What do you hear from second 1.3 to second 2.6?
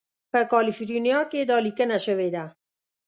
کې دا لیکنه شوې ده.